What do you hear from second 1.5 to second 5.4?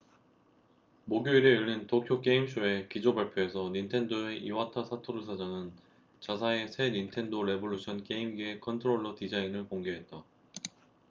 열린 도쿄 게임쇼의 기조 발표에서 닌텐도의 이와타 사토루